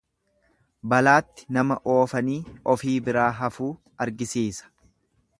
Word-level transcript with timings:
Balaatti 0.93 1.43
nama 1.57 1.77
oofanii 1.95 2.39
ofii 2.73 2.95
biraa 3.09 3.27
hafuu 3.43 3.69
argisiisa. 4.07 4.73